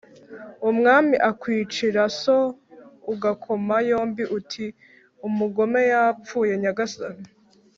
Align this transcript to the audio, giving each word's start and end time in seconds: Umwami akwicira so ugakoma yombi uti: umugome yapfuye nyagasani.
Umwami 0.69 1.15
akwicira 1.29 2.03
so 2.21 2.37
ugakoma 3.13 3.75
yombi 3.89 4.23
uti: 4.37 4.65
umugome 5.27 5.81
yapfuye 5.93 6.53
nyagasani. 6.61 7.25